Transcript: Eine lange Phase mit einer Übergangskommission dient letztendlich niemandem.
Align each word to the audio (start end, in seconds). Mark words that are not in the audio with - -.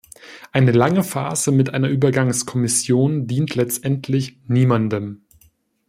Eine 0.51 0.71
lange 0.71 1.03
Phase 1.03 1.51
mit 1.51 1.75
einer 1.75 1.87
Übergangskommission 1.89 3.27
dient 3.27 3.53
letztendlich 3.53 4.39
niemandem. 4.47 5.21